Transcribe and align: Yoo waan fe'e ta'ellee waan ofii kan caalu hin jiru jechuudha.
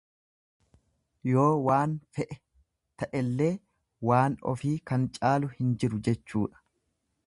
Yoo 1.33 1.43
waan 1.67 1.93
fe'e 2.17 2.39
ta'ellee 3.03 3.53
waan 4.13 4.41
ofii 4.55 4.77
kan 4.93 5.09
caalu 5.21 5.55
hin 5.59 5.81
jiru 5.85 6.05
jechuudha. 6.11 6.69